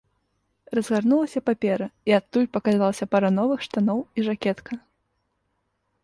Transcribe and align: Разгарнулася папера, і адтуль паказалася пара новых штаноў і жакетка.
Разгарнулася 0.77 1.41
папера, 1.49 1.87
і 2.11 2.15
адтуль 2.19 2.47
паказалася 2.57 3.05
пара 3.11 3.29
новых 3.39 3.59
штаноў 3.67 3.99
і 4.17 4.25
жакетка. 4.29 4.73